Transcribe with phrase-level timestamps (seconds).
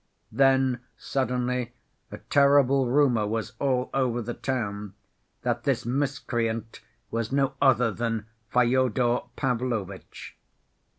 [0.31, 1.73] Then suddenly
[2.09, 4.95] a terrible rumor was all over the town
[5.43, 6.81] that this miscreant
[7.11, 10.35] was no other than Fyodor Pavlovitch.